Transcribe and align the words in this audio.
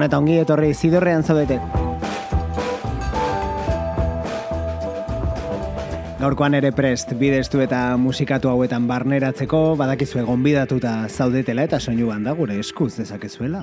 Gabon 0.00 0.08
eta 0.08 0.18
ongi 0.18 0.36
etorri 0.40 0.70
zidorrean 0.72 1.20
zaudete. 1.20 1.58
Gaurkoan 6.20 6.54
ere 6.56 6.70
prest, 6.72 7.12
bideztu 7.20 7.60
eta 7.60 7.98
musikatu 8.00 8.48
hauetan 8.48 8.86
barneratzeko, 8.88 9.74
badakizu 9.76 10.22
egon 10.22 10.40
bidatuta 10.44 10.94
zaudetela 11.08 11.66
eta 11.68 11.80
soinu 11.80 12.08
da 12.24 12.32
gure 12.32 12.56
eskuz 12.58 12.96
dezakezuela. 12.96 13.62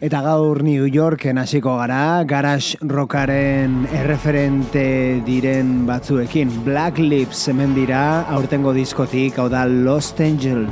Eta 0.00 0.20
gaur 0.22 0.62
New 0.62 0.86
Yorken 0.86 1.38
hasiko 1.38 1.76
gara, 1.78 2.22
garage 2.22 2.76
rockaren 2.82 3.88
erreferente 3.90 5.20
diren 5.26 5.86
batzuekin. 5.86 6.62
Black 6.62 6.98
Lips 6.98 7.48
hemen 7.48 7.74
dira, 7.74 8.22
aurtengo 8.28 8.72
diskotik, 8.72 9.38
hau 9.38 9.48
da 9.48 9.66
Lost 9.66 10.20
Angel. 10.20 10.68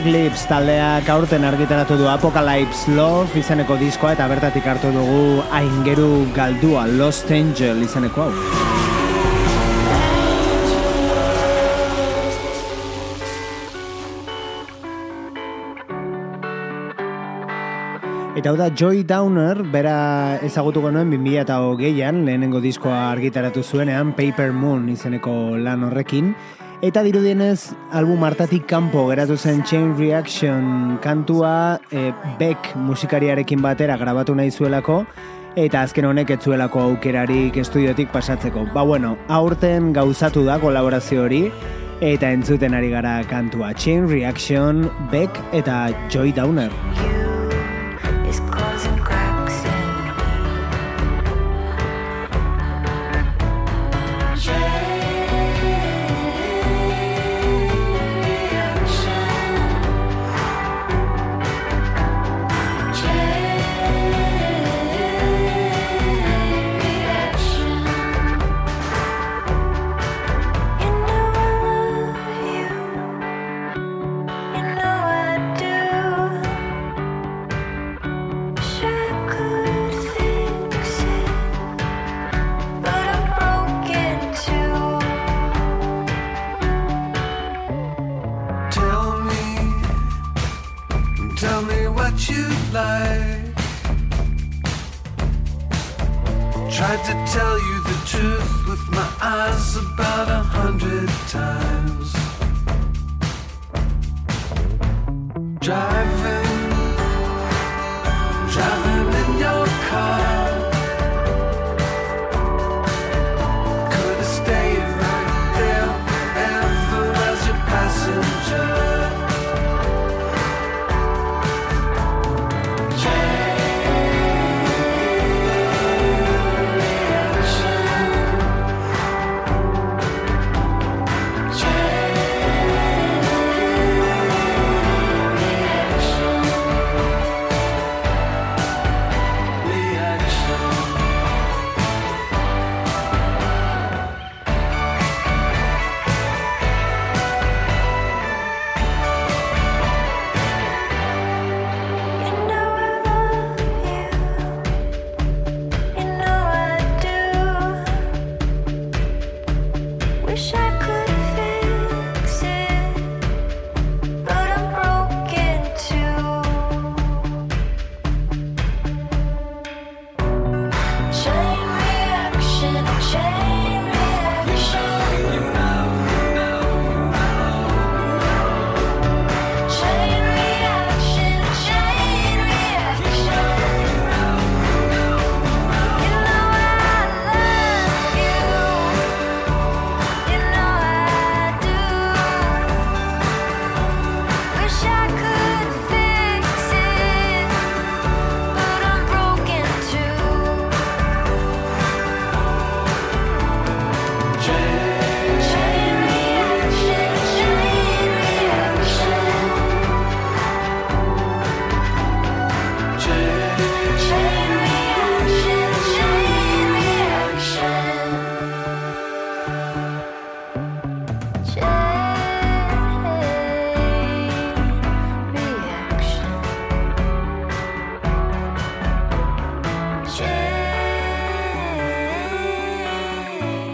Black 0.00 0.14
Lips 0.16 0.46
taldeak 0.48 1.08
aurten 1.12 1.42
argitaratu 1.44 1.96
du 1.98 2.06
Apocalypse 2.08 2.88
Love 2.96 3.36
izeneko 3.36 3.74
diskoa 3.76 4.14
eta 4.14 4.24
bertatik 4.30 4.64
hartu 4.64 4.88
dugu 4.94 5.42
aingeru 5.52 6.24
galdua 6.32 6.86
Lost 6.88 7.28
Angel 7.28 7.82
izeneko 7.84 8.22
hau. 8.24 8.30
Eta 18.40 18.48
hau 18.48 18.56
da 18.56 18.70
Joy 18.72 19.04
Downer, 19.04 19.60
bera 19.68 20.38
ezagutuko 20.40 20.94
nuen 20.94 21.12
2008an 21.12 22.24
lehenengo 22.24 22.64
diskoa 22.64 23.10
argitaratu 23.10 23.60
zuenean 23.60 24.16
Paper 24.16 24.56
Moon 24.56 24.88
izeneko 24.88 25.58
lan 25.60 25.84
horrekin. 25.90 26.32
Eta 26.80 27.04
dirudienez, 27.04 27.74
album 27.92 28.22
hartatik 28.22 28.66
kanpo 28.66 29.08
geratu 29.08 29.36
zen 29.36 29.62
Chain 29.64 29.96
Reaction 29.98 30.98
kantua 31.02 31.80
e, 31.90 32.12
Beck 32.38 32.74
musikariarekin 32.76 33.62
batera 33.62 33.96
grabatu 33.96 34.34
nahi 34.34 34.50
zuelako, 34.50 35.04
eta 35.56 35.82
azken 35.82 36.06
honek 36.06 36.30
ez 36.36 36.40
zuelako 36.44 36.80
aukerarik 36.90 37.56
estudiotik 37.62 38.12
pasatzeko. 38.14 38.66
Ba 38.74 38.84
bueno, 38.86 39.16
aurten 39.28 39.92
gauzatu 39.92 40.44
da 40.46 40.60
kolaborazio 40.62 41.24
hori, 41.26 41.46
eta 42.00 42.30
entzuten 42.30 42.74
ari 42.74 42.90
gara 42.90 43.20
kantua 43.30 43.74
Chain 43.74 44.08
Reaction, 44.08 44.86
Beck 45.10 45.42
eta 45.52 45.88
Joy 46.08 46.32
Downer. 46.32 46.70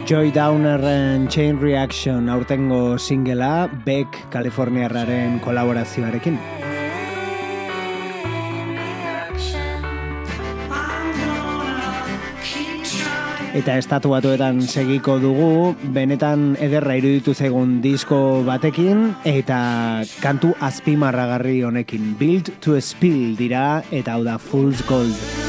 Joy 0.07 0.31
Downerren 0.31 1.27
Chain 1.27 1.61
Reaction 1.61 2.29
aurtengo 2.29 2.97
singela 2.97 3.67
Beck 3.85 4.07
Kaliforniarraren 4.31 5.41
kolaborazioarekin. 5.43 6.39
Eta 13.59 13.75
estatu 13.81 14.13
batuetan 14.15 14.63
segiko 14.63 15.17
dugu, 15.19 15.75
benetan 15.91 16.53
ederra 16.63 16.95
iruditu 17.01 17.35
zegun 17.35 17.81
disko 17.83 18.45
batekin 18.47 19.09
eta 19.27 20.05
kantu 20.23 20.53
azpimarragarri 20.61 21.65
honekin. 21.67 22.15
Build 22.15 22.55
to 22.61 22.79
Spill 22.79 23.35
dira 23.35 23.83
eta 23.91 24.15
hau 24.15 24.23
da 24.23 24.39
Fool's 24.39 24.87
Gold. 24.87 25.46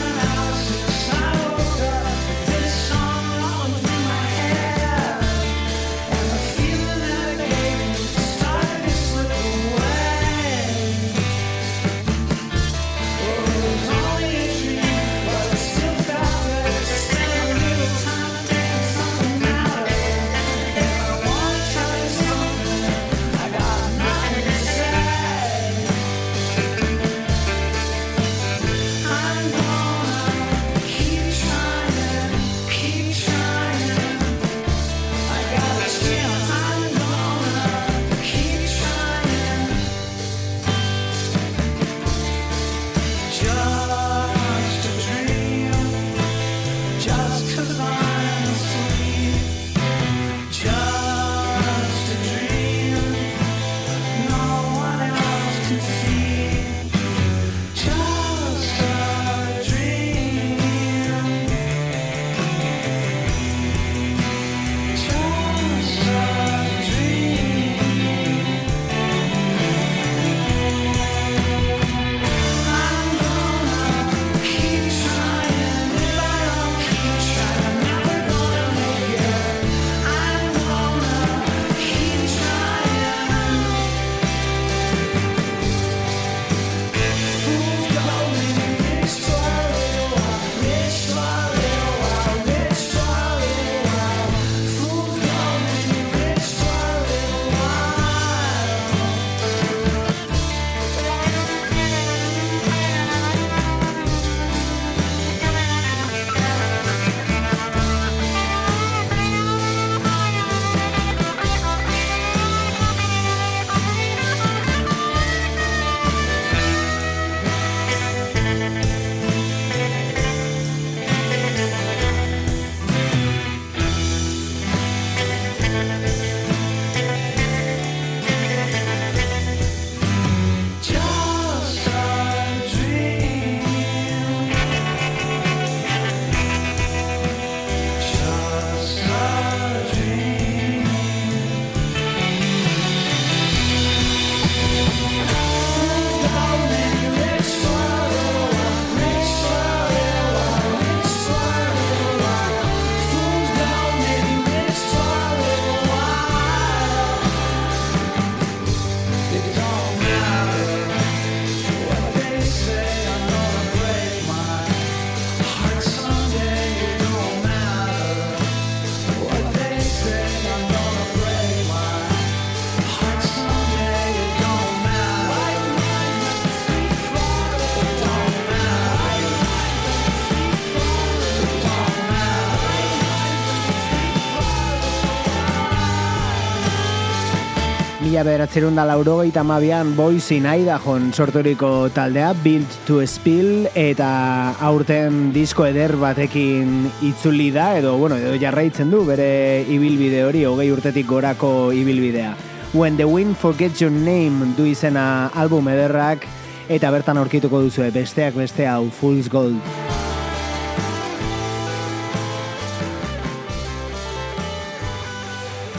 Mila 188.08 188.22
bederatzerun 188.24 188.78
da 188.80 188.86
laurogeita 188.88 189.42
mabian 189.44 189.90
Boys 189.98 190.30
in 190.32 190.46
Idaho 190.48 190.94
sorturiko 191.12 191.90
taldea 191.92 192.30
Built 192.40 192.78
to 192.88 193.02
Spill 193.04 193.68
eta 193.76 194.54
aurten 194.64 195.34
disko 195.36 195.66
eder 195.68 195.98
batekin 196.00 196.88
itzuli 197.04 197.50
da 197.52 197.74
edo, 197.76 197.98
bueno, 197.98 198.16
edo 198.16 198.38
jarraitzen 198.40 198.88
du 198.90 199.04
bere 199.04 199.66
ibilbide 199.68 200.24
hori 200.24 200.46
hogei 200.48 200.70
urtetik 200.72 201.06
gorako 201.06 201.74
ibilbidea. 201.76 202.32
When 202.72 202.96
the 202.96 203.04
Wind 203.04 203.36
Forgets 203.36 203.82
Your 203.82 203.92
Name 203.92 204.54
du 204.56 204.64
izena 204.64 205.28
album 205.36 205.68
ederrak 205.68 206.24
eta 206.70 206.92
bertan 206.96 207.20
aurkituko 207.20 207.60
duzu 207.60 207.92
besteak 207.92 208.40
beste 208.40 208.72
hau 208.72 208.88
Fool's 208.88 209.28
Gold. 209.28 209.87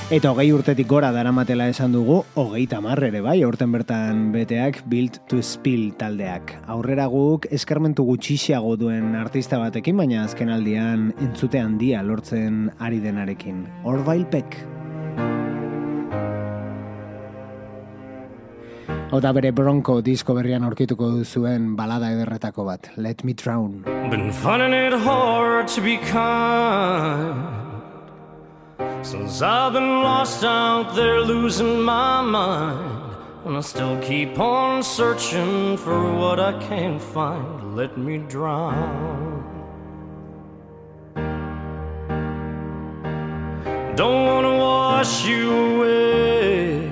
Eta 0.09 0.31
hogei 0.33 0.47
urtetik 0.57 0.87
gora 0.89 1.11
daramatela 1.13 1.67
esan 1.69 1.93
dugu, 1.93 2.23
hogei 2.41 2.63
tamar 2.65 3.03
ere 3.05 3.21
bai, 3.21 3.43
aurten 3.45 3.75
bertan 3.75 4.23
beteak 4.33 4.79
Built 4.89 5.19
to 5.29 5.43
Spill 5.45 5.91
taldeak. 6.01 6.55
Aurrera 6.65 7.05
guk 7.13 7.45
eskarmentu 7.53 8.07
gutxixiago 8.09 8.73
duen 8.81 9.13
artista 9.21 9.59
batekin, 9.61 10.01
baina 10.01 10.23
azken 10.25 10.49
aldian 10.49 11.11
entzute 11.21 11.61
handia 11.61 12.01
lortzen 12.01 12.71
ari 12.81 13.03
denarekin. 13.05 13.67
Orville 13.85 14.25
Peck. 14.33 14.57
Hau 19.13 19.21
da 19.21 19.37
bere 19.37 19.53
Bronco 19.53 20.01
disko 20.01 20.33
berrian 20.41 20.65
aurkituko 20.65 21.13
duzuen 21.21 21.75
balada 21.77 22.15
ederretako 22.17 22.65
bat, 22.65 22.95
Let 22.97 23.29
Me 23.29 23.37
Drown. 23.37 23.83
Been 24.09 24.33
finding 24.33 24.73
it 24.73 24.97
hard 25.05 25.69
to 25.69 25.83
be 25.85 25.99
kind 26.09 27.68
Since 29.03 29.43
I've 29.43 29.73
been 29.73 30.03
lost 30.03 30.45
out 30.45 30.95
there 30.95 31.21
losing 31.21 31.83
my 31.83 32.21
mind 32.23 33.17
And 33.45 33.57
I 33.57 33.61
still 33.61 34.01
keep 34.01 34.39
on 34.39 34.85
searching 34.85 35.77
for 35.77 36.15
what 36.15 36.39
I 36.39 36.53
can't 36.69 37.03
find 37.03 37.75
Let 37.75 37.99
me 37.99 38.19
drown. 38.19 39.27
Don't 43.97 44.27
wanna 44.27 44.57
wash 44.57 45.27
you 45.27 45.51
away. 45.51 46.89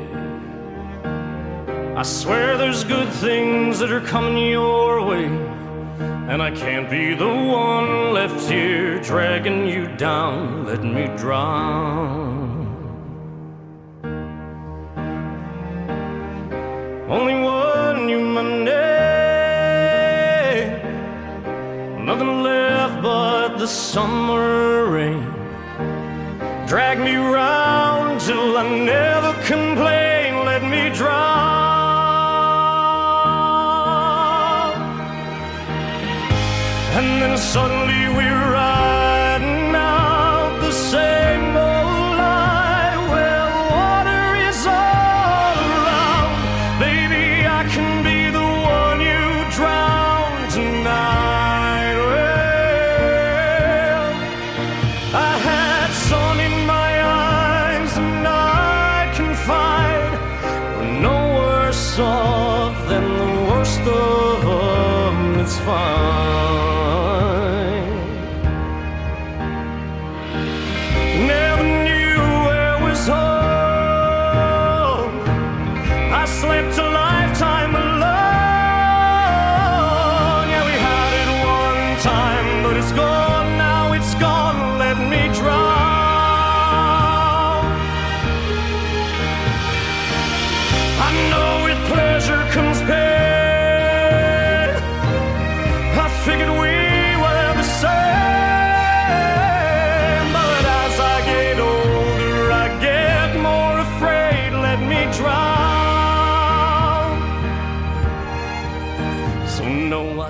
I 1.97 2.02
swear 2.02 2.59
there's 2.59 2.83
good 2.83 3.09
things 3.09 3.78
that 3.78 3.93
are 3.93 4.00
coming 4.00 4.38
your 4.38 5.07
way 5.07 5.55
and 5.98 6.42
I 6.42 6.50
can't 6.50 6.90
be 6.90 7.14
the 7.14 7.26
one 7.26 8.12
left 8.12 8.50
here 8.50 8.98
dragging 9.00 9.66
you 9.66 9.86
down. 9.96 10.66
Let 10.66 10.82
me 10.82 11.06
drown. 11.16 12.66
Only 17.08 17.34
one 17.40 18.08
human 18.08 18.64
name. 18.64 18.76
Nothing 22.04 22.42
left 22.42 23.02
but 23.02 23.58
the 23.58 23.66
summer 23.66 24.90
rain. 24.90 25.22
Drag 26.66 26.98
me 26.98 27.14
round 27.16 28.20
till 28.20 28.56
I 28.58 28.68
never 28.68 29.32
complain. 29.44 29.95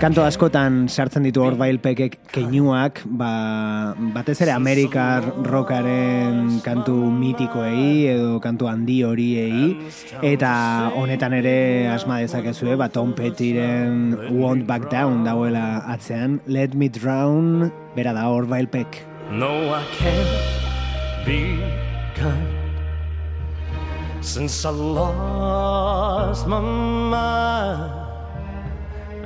Kanto 0.07 0.23
askotan 0.23 0.85
sartzen 0.87 1.25
ditu 1.27 1.43
Orville 1.43 1.81
Peckek 1.83 2.13
keinuak, 2.31 3.01
ba, 3.19 3.91
batez 4.15 4.37
ere 4.45 4.53
Amerikar 4.55 5.25
rockaren 5.43 6.61
kantu 6.63 6.95
mitikoei 7.11 8.07
edo 8.13 8.37
kantu 8.45 8.69
handi 8.71 9.01
horiei, 9.03 9.73
eta 10.23 10.53
honetan 10.95 11.35
ere 11.41 11.91
asma 11.91 12.21
dezakezue, 12.23 12.79
ba, 12.79 12.87
Tom 12.87 13.19
Pettyren 13.19 14.15
Won't 14.31 14.63
Back 14.71 14.87
Down 14.95 15.27
dauela 15.27 15.83
atzean, 15.91 16.39
Let 16.47 16.79
Me 16.79 16.87
Drown, 16.87 17.73
bera 17.99 18.15
da 18.15 18.31
Orville 18.31 18.71
Peck. 18.71 19.03
No, 19.35 19.75
I 19.75 19.83
can't 19.91 21.27
be 21.27 21.59
kind 22.15 22.47
since 24.23 24.65
I 24.65 24.71
lost 24.71 26.47
my 26.47 26.61
mind. 26.63 28.06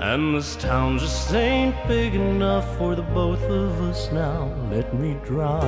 And 0.01 0.35
this 0.35 0.57
town 0.57 0.99
just 0.99 1.31
ain't 1.35 1.77
big 1.87 2.15
enough 2.15 2.65
for 2.79 2.97
the 2.97 3.03
both 3.13 3.43
of 3.45 3.81
us 3.83 4.09
now. 4.11 4.49
Let 4.73 4.95
me 4.95 5.15
drown. 5.29 5.61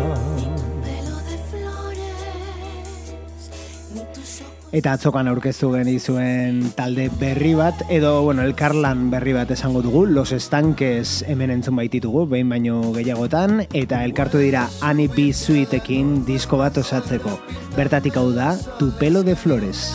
Eta 4.73 4.95
atzokan 4.97 5.29
aurkeztu 5.29 5.69
genizuen 5.75 6.63
talde 6.73 7.11
berri 7.21 7.53
bat, 7.53 7.83
edo, 7.93 8.23
bueno, 8.25 8.41
elkarlan 8.41 9.11
berri 9.13 9.35
bat 9.37 9.53
esango 9.53 9.83
dugu, 9.85 10.07
Los 10.07 10.33
Estanques 10.33 11.21
hemen 11.29 11.53
entzun 11.53 11.77
baititugu, 11.77 12.25
behin 12.31 12.49
baino 12.49 12.79
gehiagotan, 12.97 13.67
eta 13.77 14.01
elkartu 14.07 14.41
dira 14.41 14.65
Annie 14.81 15.13
B. 15.13 15.29
Sweetekin 15.37 16.23
disko 16.25 16.57
bat 16.57 16.81
osatzeko. 16.81 17.37
Bertatik 17.77 18.17
hau 18.17 18.31
da, 18.33 18.55
Tu 18.79 18.89
pelo 18.97 19.23
de 19.23 19.37
flores. 19.37 19.91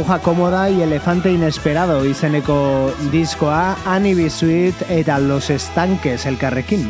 Burbuja 0.00 0.18
komoda 0.20 0.70
y 0.70 0.80
elefante 0.80 1.30
inesperado 1.30 2.06
izeneko 2.06 2.90
diskoa 3.12 3.76
Annie 3.84 4.14
B. 4.14 4.30
Sweet 4.30 4.88
eta 4.88 5.18
Los 5.18 5.50
Estanques 5.50 6.24
elkarrekin. 6.24 6.88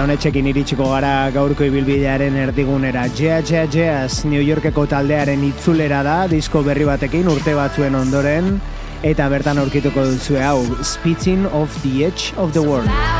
Eta 0.00 0.06
honetxekin 0.08 0.46
iritsiko 0.48 0.86
gara 0.88 1.10
gaurko 1.28 1.66
ibilbidearen 1.68 2.38
erdigunera. 2.40 3.02
Jea 3.18 3.42
Jea 3.44 3.66
Jazz 3.68 4.24
New 4.24 4.40
Yorkeko 4.40 4.86
taldearen 4.88 5.44
itzulera 5.50 6.00
da, 6.00 6.16
disko 6.32 6.64
berri 6.64 6.88
batekin 6.88 7.28
urte 7.28 7.52
batzuen 7.52 8.00
ondoren, 8.00 8.54
eta 9.04 9.28
bertan 9.28 9.60
aurkituko 9.60 10.08
duzue 10.14 10.40
hau, 10.40 10.64
Spitting 10.80 11.44
of 11.52 11.82
the 11.82 12.06
Edge 12.06 12.32
of 12.38 12.56
the 12.56 12.64
World. 12.64 13.19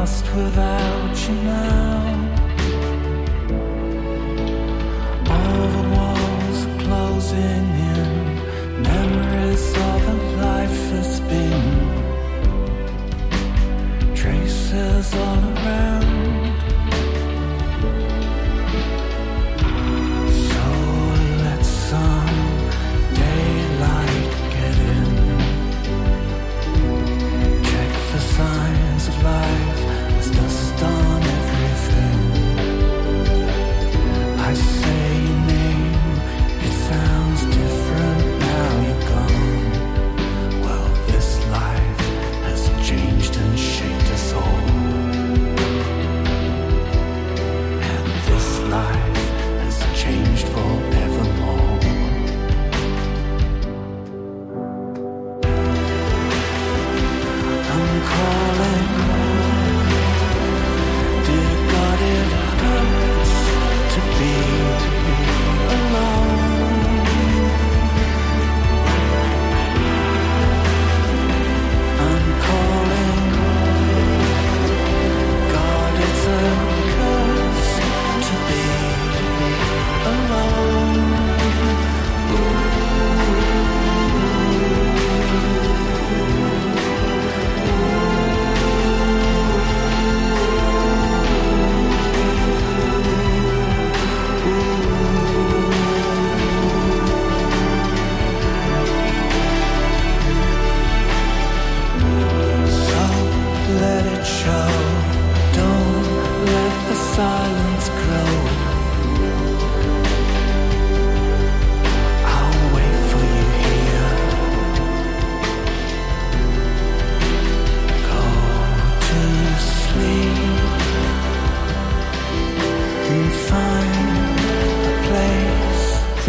lost 0.00 0.24
without 0.34 1.28
you 1.28 1.34
now. 1.42 2.29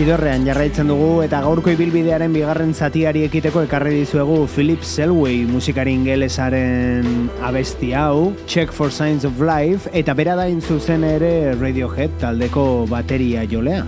zidorrean 0.01 0.47
jarraitzen 0.47 0.87
dugu 0.89 1.09
eta 1.21 1.43
gaurko 1.43 1.69
ibilbidearen 1.75 2.33
bigarren 2.33 2.71
zatiari 2.73 3.21
ekiteko 3.27 3.61
ekarri 3.67 3.99
dizuegu 3.99 4.39
Philip 4.49 4.81
Selway 4.81 5.43
musikari 5.45 5.93
ingelesaren 5.93 7.27
abesti 7.45 7.91
hau, 7.93 8.31
Check 8.49 8.73
for 8.73 8.89
Signs 8.89 9.27
of 9.29 9.37
Life 9.45 9.91
eta 9.93 10.17
bera 10.17 10.33
da 10.39 10.47
zuzen 10.57 11.05
ere 11.05 11.53
Radiohead 11.53 12.17
taldeko 12.23 12.87
bateria 12.89 13.45
jolea. 13.45 13.85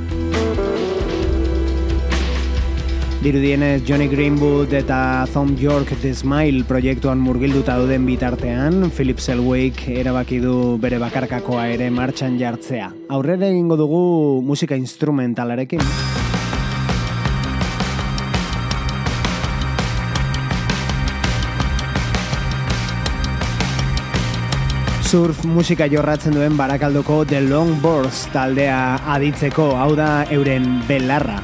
Dirudienez 3.23 3.85
Johnny 3.87 4.09
Greenwood 4.09 4.73
eta 4.75 5.25
Thom 5.31 5.55
York 5.55 5.93
The 6.01 6.11
Smile 6.13 6.65
proiektuan 6.67 7.21
murgilduta 7.23 7.77
dauden 7.79 8.03
bitartean, 8.03 8.89
Philip 8.91 9.21
Selwake 9.23 9.95
erabaki 10.01 10.41
du 10.43 10.75
bere 10.75 10.99
bakarkakoa 10.99 11.69
ere 11.71 11.87
martxan 11.87 12.35
jartzea. 12.35 12.89
Aurrera 13.15 13.47
egingo 13.47 13.77
dugu 13.79 14.41
musika 14.43 14.75
instrumentalarekin. 14.75 15.79
surf 25.13 25.43
musika 25.45 25.85
jorratzen 25.87 26.33
duen 26.33 26.57
barakaldoko 26.57 27.23
The 27.29 27.39
Longboards 27.45 28.25
taldea 28.33 28.97
aditzeko, 29.15 29.75
hau 29.77 29.93
da 29.95 30.25
euren 30.33 30.81
belarra. 30.89 31.39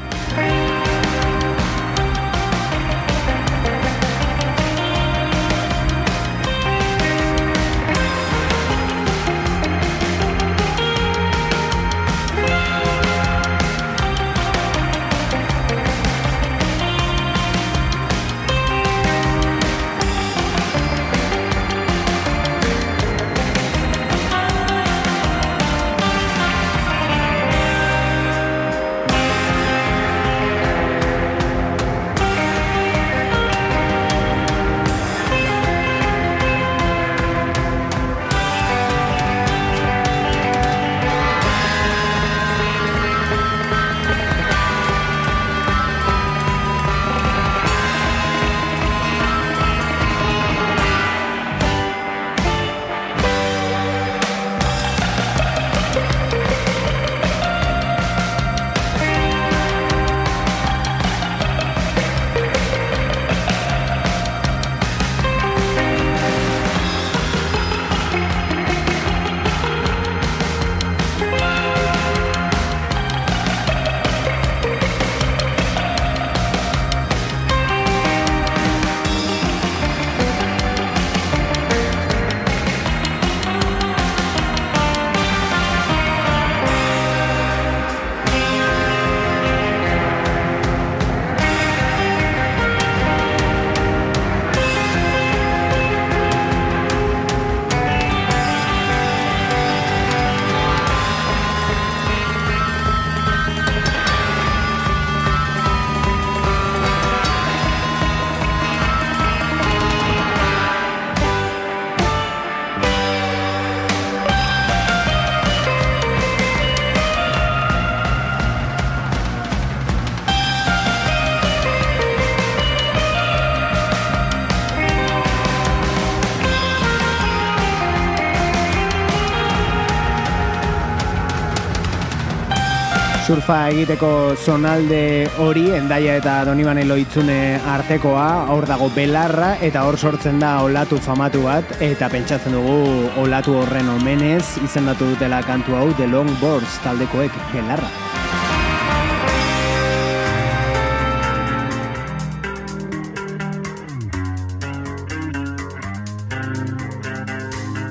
Surfa 133.30 133.68
egiteko 133.70 134.08
zonalde 134.42 135.30
hori, 135.44 135.68
endaia 135.78 136.16
eta 136.18 136.40
donibane 136.48 136.82
loitzune 136.90 137.60
artekoa, 137.76 138.26
hor 138.50 138.66
dago 138.66 138.88
belarra, 138.96 139.52
eta 139.62 139.86
hor 139.86 140.00
sortzen 140.02 140.42
da 140.42 140.56
olatu 140.66 140.98
famatu 140.98 141.46
bat, 141.46 141.78
eta 141.92 142.10
pentsatzen 142.10 142.58
dugu 142.58 143.06
olatu 143.22 143.60
horren 143.62 143.94
omenez, 144.00 144.58
izendatu 144.66 145.14
dutela 145.14 145.46
kantu 145.46 145.78
hau 145.78 145.88
The 145.94 146.10
Long 146.10 146.40
Boards 146.42 146.82
taldekoek 146.82 147.44
belarra. 147.54 148.09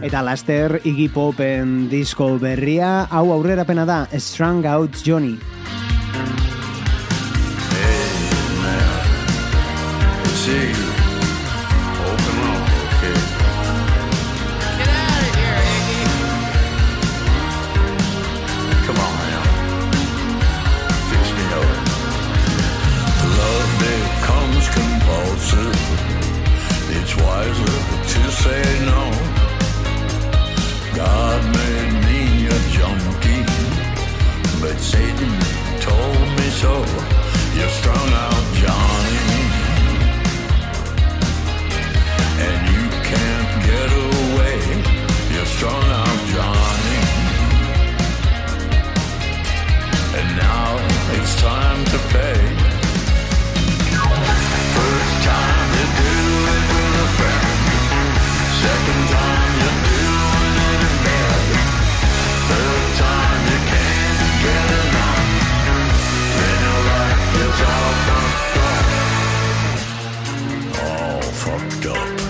Eta 0.08 0.22
laster 0.24 0.78
Iggy 0.88 1.10
Popen 1.12 1.74
disko 1.92 2.30
berria, 2.40 3.04
hau 3.12 3.26
aurrerapena 3.34 3.84
da, 3.84 3.98
Strung 4.16 4.64
Out 4.64 5.04
Johnny. 5.04 5.57
Fucked 71.48 71.86
up. 71.86 72.27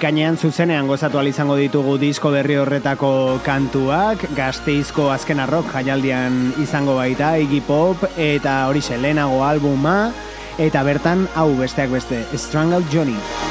Ekainean 0.00 0.38
zuzenean 0.40 0.86
gozatu 0.88 1.20
izango 1.28 1.58
ditugu 1.60 1.98
disko 2.00 2.30
berri 2.32 2.54
horretako 2.56 3.36
kantuak, 3.44 4.24
gazteizko 4.32 5.10
azken 5.12 5.44
arrok 5.44 5.68
jaialdian 5.74 6.54
izango 6.56 6.96
baita, 6.96 7.34
Iggy 7.36 7.60
Pop, 7.68 8.08
eta 8.16 8.64
hori 8.72 8.80
lehenago 8.80 9.44
albuma, 9.44 10.14
eta 10.56 10.82
bertan 10.88 11.28
hau 11.36 11.52
besteak 11.52 11.92
beste, 11.92 12.24
Strangled 12.32 12.88
Johnny. 12.88 13.49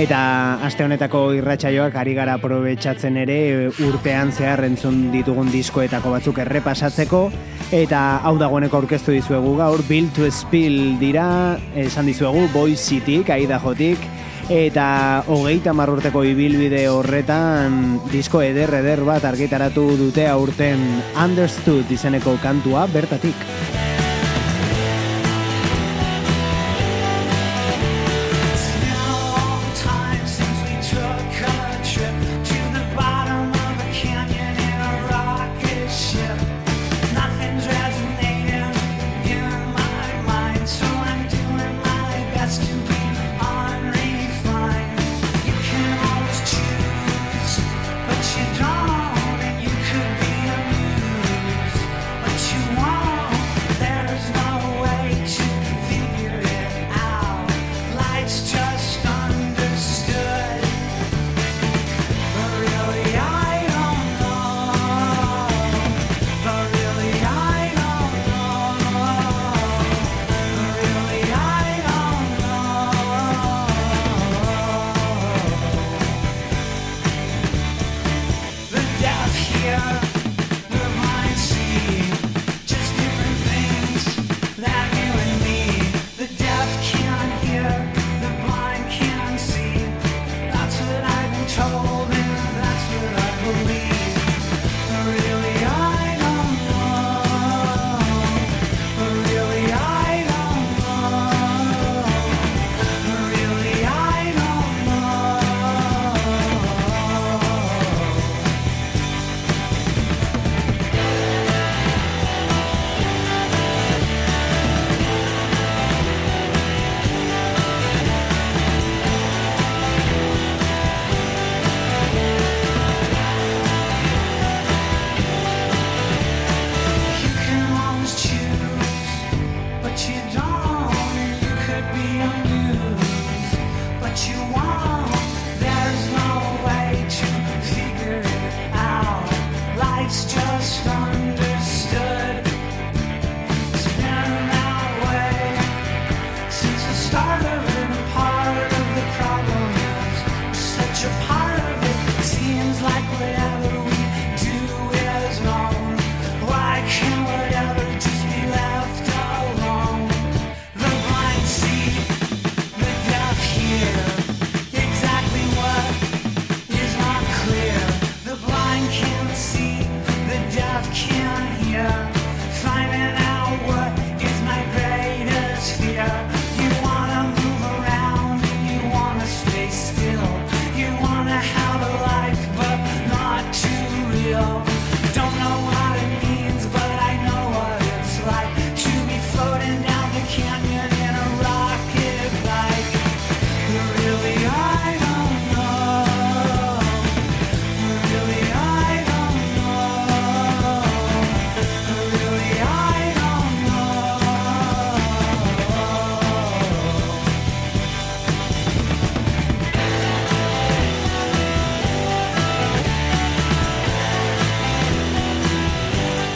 Eta 0.00 0.56
aste 0.64 0.80
honetako 0.86 1.18
irratsaioak 1.36 1.96
ari 2.00 2.14
gara 2.16 2.38
aprobetxatzen 2.38 3.18
ere 3.20 3.34
urtean 3.84 4.30
zehar 4.32 4.62
entzun 4.64 5.10
ditugun 5.12 5.50
diskoetako 5.52 6.14
batzuk 6.14 6.40
errepasatzeko 6.40 7.20
eta 7.76 8.00
hau 8.24 8.32
dagoeneko 8.40 8.78
aurkeztu 8.80 9.12
dizuegu 9.12 9.52
gaur 9.58 9.84
Build 9.90 10.14
to 10.16 10.30
Spill 10.32 10.96
dira 11.02 11.26
esan 11.76 12.08
dizuegu 12.08 12.46
Boys 12.54 12.80
Cityk, 12.80 13.28
Aidajotik 13.36 14.08
eta 14.48 14.88
hogeita 15.28 15.76
marrurteko 15.76 16.24
ibilbide 16.24 16.86
horretan 16.88 18.00
disko 18.08 18.40
eder 18.40 18.72
eder 18.80 19.04
bat 19.04 19.28
argitaratu 19.28 19.84
dute 20.00 20.24
aurten 20.32 20.80
Understood 21.12 21.92
izeneko 21.92 22.38
kantua 22.40 22.88
bertatik. 22.88 23.89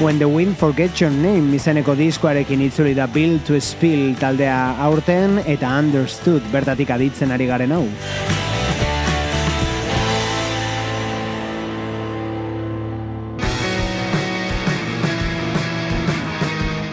When 0.05 0.19
the 0.19 0.29
Wind 0.29 0.59
Forgets 0.59 1.01
Your 1.01 1.11
Name 1.11 1.55
izeneko 1.57 1.95
diskoarekin 1.97 2.61
itzuli 2.61 2.93
da 2.93 3.07
Bill 3.09 3.39
to 3.41 3.57
Spill 3.57 4.11
taldea 4.21 4.77
aurten 4.85 5.39
eta 5.49 5.71
Understood 5.81 6.45
bertatik 6.53 6.93
aditzen 6.93 7.33
ari 7.33 7.47
garen 7.49 7.73
hau. 7.73 7.87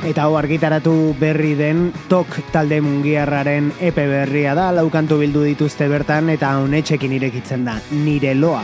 Eta 0.07 0.23
hau 0.23 0.39
argitaratu 0.39 0.95
berri 1.19 1.57
den 1.59 1.89
tok 2.07 2.39
talde 2.55 2.79
mungiarraren 2.79 3.73
epe 3.91 4.07
berria 4.07 4.55
da, 4.55 4.71
laukantu 4.71 5.19
bildu 5.19 5.43
dituzte 5.51 5.91
bertan 5.91 6.31
eta 6.31 6.55
honetxekin 6.63 7.19
irekitzen 7.19 7.67
da, 7.67 7.81
nire 7.91 8.37
loa. 8.39 8.63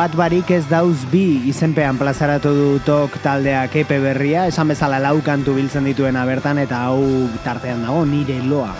Bat 0.00 0.14
barik 0.16 0.48
ez 0.56 0.62
dauz 0.64 1.02
bi 1.12 1.42
izenpean 1.50 1.98
plazaratu 2.00 2.50
du 2.56 2.68
tok 2.86 3.18
taldeak 3.20 3.74
epe 3.82 3.98
berria, 4.00 4.46
esan 4.48 4.70
bezala 4.72 4.96
lau 4.96 5.18
kantu 5.20 5.52
biltzen 5.58 5.84
dituena 5.84 6.22
bertan 6.24 6.56
eta 6.62 6.78
hau 6.86 7.02
tartean 7.44 7.82
dago 7.84 8.06
nire 8.08 8.38
loa. 8.40 8.72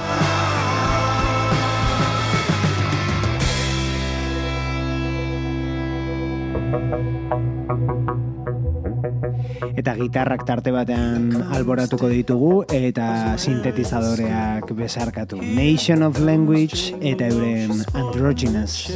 Eta 9.76 9.94
gitarrak 10.00 10.46
tarte 10.48 10.72
batean 10.72 11.28
alboratuko 11.52 12.08
ditugu 12.14 12.62
eta 12.64 13.36
sintetizadoreak 13.36 14.72
besarkatu. 14.72 15.44
Nation 15.44 16.00
of 16.08 16.16
Language 16.24 16.96
eta 17.12 17.28
euren 17.28 17.84
Androgynous. 17.92 18.88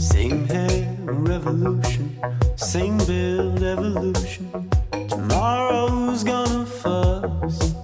Same 0.00 0.91
revolution, 1.12 2.20
Sing, 2.56 2.98
build 3.06 3.62
evolution. 3.62 4.70
Tomorrow's 5.08 6.24
gonna 6.24 6.66
fuss, 6.66 7.74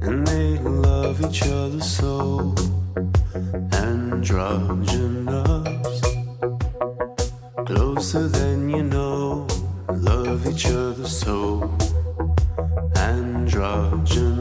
and 0.00 0.26
they 0.26 0.58
love 0.58 1.20
each 1.24 1.42
other 1.42 1.80
so. 1.80 2.54
Androgynous, 3.72 5.68
closer 7.66 8.28
than 8.28 8.68
you 8.68 8.82
know. 8.82 9.46
Love 9.88 10.46
each 10.46 10.66
other 10.66 11.06
so. 11.06 11.70
Androgynous. 12.96 14.31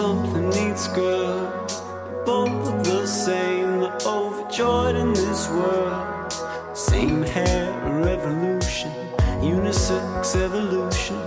something 0.00 0.48
needs 0.48 0.88
girl. 0.88 1.66
Both 2.24 2.84
the 2.84 3.04
same, 3.06 3.80
the 3.80 3.92
overjoyed 4.06 4.96
in 4.96 5.12
this 5.12 5.46
world. 5.50 6.32
Same 6.74 7.20
hair, 7.20 7.66
revolution, 8.02 8.90
unisex 9.42 10.34
evolution. 10.46 11.19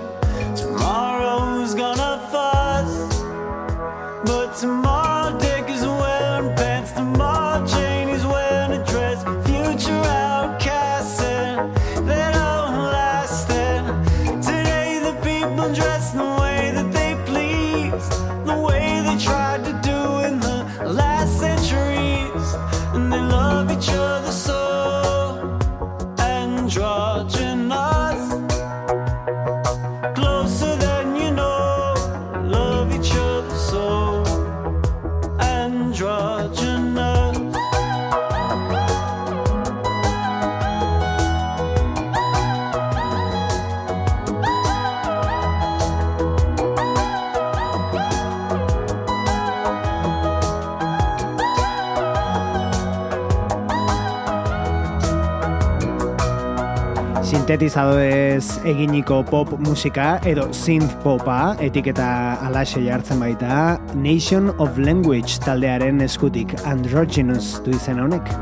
Sintetizadorez 57.54 58.66
eginiko 58.66 59.20
pop 59.30 59.52
musika 59.62 60.16
edo 60.26 60.48
synth 60.58 60.96
popa 61.04 61.54
etiketa 61.62 62.08
alaxe 62.48 62.82
jartzen 62.82 63.22
baita 63.22 63.78
Nation 63.94 64.50
of 64.58 64.80
Language 64.82 65.38
taldearen 65.46 66.02
eskutik 66.02 66.58
Androgynous 66.66 67.60
du 67.62 67.78
izen 67.78 68.02
honek. 68.02 68.34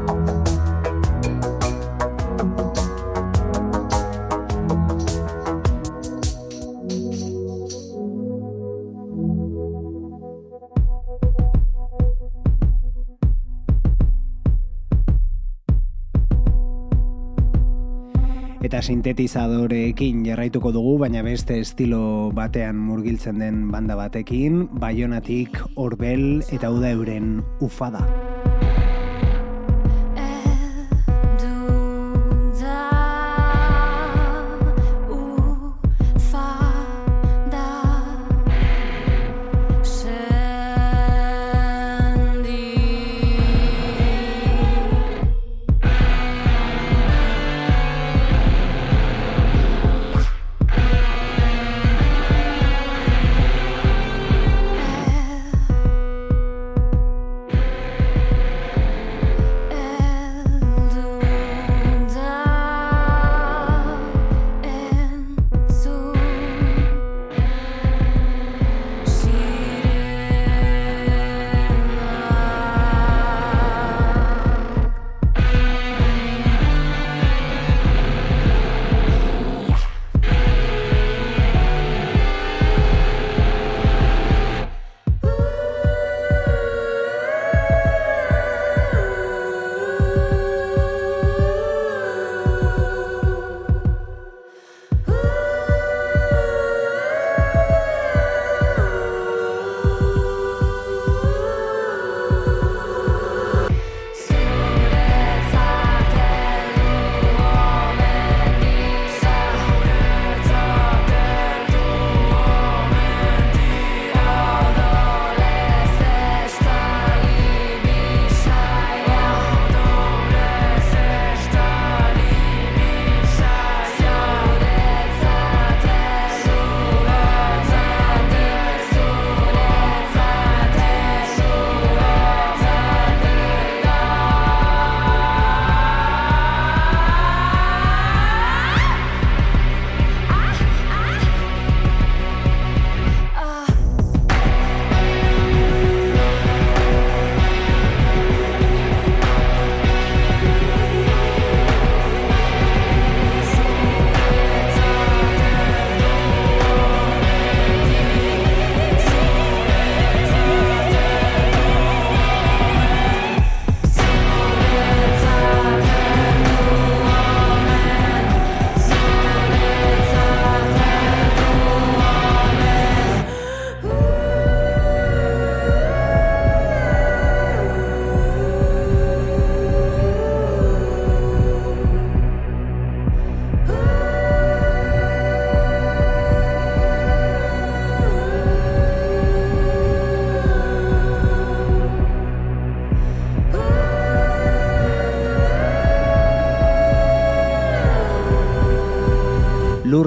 Sintetizadoreekin 18.82 20.24
jarraituko 20.26 20.72
dugu, 20.74 20.98
baina 21.04 21.22
beste 21.26 21.60
estilo 21.62 22.32
batean 22.34 22.80
murgiltzen 22.82 23.40
den 23.42 23.64
banda 23.72 23.96
batekin, 24.00 24.66
Baionatik, 24.82 25.62
Orbel 25.76 26.42
eta 26.50 26.74
Uda 26.74 26.92
euren 26.98 27.40
ufada. 27.62 28.02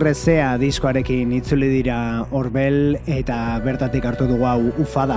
Urrezea 0.05 0.59
diskoarekin 0.61 1.31
itzuli 1.33 1.71
dira 1.73 1.97
Orbel 2.37 2.99
eta 3.09 3.57
bertatik 3.65 4.05
hartu 4.05 4.27
dugu 4.29 4.45
hau 4.45 4.61
ufada. 4.85 5.17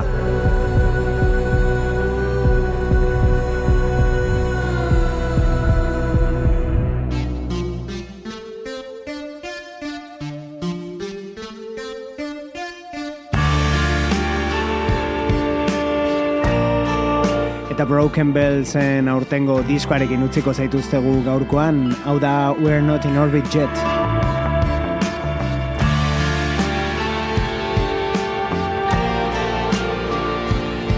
eta 17.77 17.85
Broken 17.85 18.31
Bellsen 18.33 19.11
aurtengo 19.11 19.59
diskoarekin 19.67 20.23
utziko 20.25 20.55
zaituztegu 20.55 21.19
gaurkoan, 21.27 21.91
hau 22.07 22.17
da 22.17 22.55
We're 22.57 22.81
Not 22.81 23.05
in 23.05 23.19
Orbit 23.21 23.53
Jet. 23.53 23.96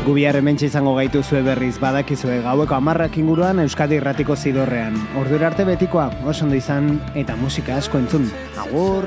Leku 0.10 0.18
hementxe 0.40 0.66
izango 0.66 0.96
gaituzue 0.98 1.44
berriz 1.46 1.76
badakizue 1.78 2.40
gaueko 2.42 2.74
amarrak 2.74 3.20
inguruan 3.22 3.60
Euskadi 3.62 4.00
irratiko 4.00 4.34
zidorrean. 4.36 4.96
Ordura 5.22 5.52
arte 5.52 5.68
betikoa, 5.70 6.08
oso 6.26 6.48
ondo 6.48 6.58
izan 6.58 6.96
eta 7.14 7.36
musika 7.38 7.78
asko 7.78 8.02
entzun. 8.02 8.26
Agur! 8.58 9.06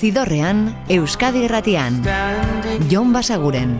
Zidorrean, 0.00 0.70
Euskadi 0.88 1.44
irratian. 1.44 2.00
Jon 2.88 3.12
Basaguren. 3.12 3.76